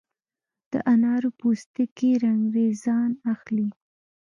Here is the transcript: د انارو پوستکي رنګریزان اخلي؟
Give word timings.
د 0.71 0.73
انارو 0.93 1.29
پوستکي 1.39 2.09
رنګریزان 2.25 3.09
اخلي؟ 3.33 3.67